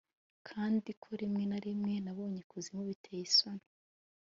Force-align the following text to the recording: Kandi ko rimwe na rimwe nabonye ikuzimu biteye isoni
Kandi 0.47 0.89
ko 1.01 1.09
rimwe 1.21 1.43
na 1.51 1.59
rimwe 1.65 1.93
nabonye 2.05 2.39
ikuzimu 2.45 2.81
biteye 2.89 3.21
isoni 3.29 3.65